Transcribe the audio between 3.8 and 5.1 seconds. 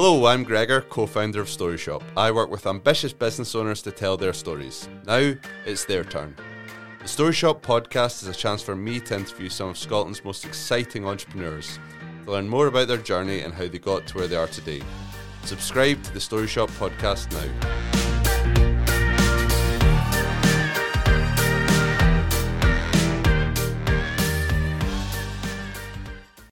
to tell their stories.